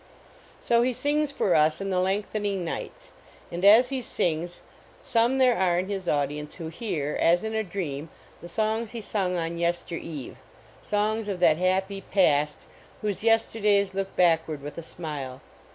[0.59, 3.11] So he sings for us in the lengthening nights.
[3.51, 4.63] And as he sings,
[5.03, 8.09] some there are in his audi ence who hear, as in a dream,
[8.39, 10.37] the songs lie sung on yester eve;
[10.81, 12.65] songs of that happy I .i t,
[13.03, 15.39] "whose yesterdays look backward with a smile."